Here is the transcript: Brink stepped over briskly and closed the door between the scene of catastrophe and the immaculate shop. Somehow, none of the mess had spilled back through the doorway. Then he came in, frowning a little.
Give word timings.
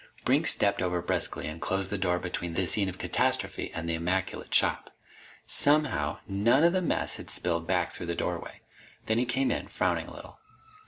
Brink 0.25 0.47
stepped 0.47 0.81
over 0.81 0.99
briskly 0.99 1.45
and 1.47 1.61
closed 1.61 1.91
the 1.91 1.97
door 1.99 2.17
between 2.17 2.55
the 2.55 2.65
scene 2.65 2.89
of 2.89 2.97
catastrophe 2.97 3.71
and 3.71 3.87
the 3.87 3.93
immaculate 3.93 4.51
shop. 4.51 4.89
Somehow, 5.45 6.21
none 6.27 6.63
of 6.63 6.73
the 6.73 6.81
mess 6.81 7.17
had 7.17 7.29
spilled 7.29 7.67
back 7.67 7.91
through 7.91 8.07
the 8.07 8.15
doorway. 8.15 8.61
Then 9.05 9.19
he 9.19 9.25
came 9.25 9.51
in, 9.51 9.67
frowning 9.67 10.07
a 10.07 10.13
little. 10.15 10.39